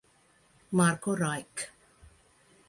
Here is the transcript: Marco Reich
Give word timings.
Marco 0.71 1.13
Reich 1.13 1.69